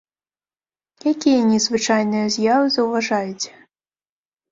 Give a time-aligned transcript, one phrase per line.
[1.11, 3.51] Якія незвычайныя з'явы заўважаеце?